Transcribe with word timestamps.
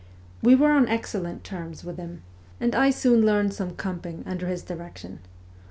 We 0.41 0.55
were 0.55 0.71
on 0.71 0.87
excellent 0.87 1.43
terms 1.43 1.83
with 1.83 1.97
him, 1.97 2.23
and 2.59 2.73
I 2.73 2.89
soon 2.89 3.23
learned 3.23 3.53
some' 3.53 3.73
comping' 3.85 4.25
under 4.25 4.47
his 4.47 4.63
direction. 4.63 5.19